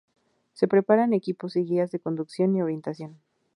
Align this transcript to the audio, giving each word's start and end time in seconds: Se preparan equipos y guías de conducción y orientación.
Se 0.53 0.67
preparan 0.67 1.13
equipos 1.13 1.55
y 1.55 1.63
guías 1.63 1.91
de 1.91 1.99
conducción 1.99 2.55
y 2.55 2.63
orientación. 2.63 3.19